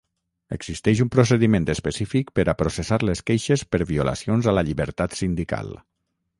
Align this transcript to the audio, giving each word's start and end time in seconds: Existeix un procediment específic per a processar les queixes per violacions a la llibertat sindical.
Existeix 0.55 1.01
un 1.03 1.11
procediment 1.15 1.67
específic 1.73 2.33
per 2.39 2.47
a 2.47 2.57
processar 2.63 2.99
les 3.11 3.23
queixes 3.29 3.67
per 3.77 3.83
violacions 3.93 4.51
a 4.53 4.59
la 4.59 4.67
llibertat 4.71 5.19
sindical. 5.23 5.75